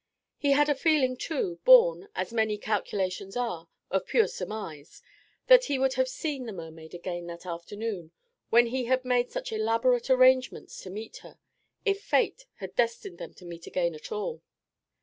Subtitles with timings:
[0.39, 5.03] He had a feeling, too, born, as many calculations are, of pure surmise,
[5.45, 8.11] that he would have seen the mermaid again that afternoon,
[8.49, 11.37] when he had made such elaborate arrangements to meet her,
[11.85, 14.41] if Fate had destined them to meet again at all.